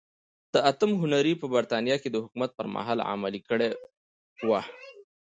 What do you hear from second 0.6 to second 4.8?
اتم هنري په برېټانیا کې د حکومت پرمهال عملي کړې وه.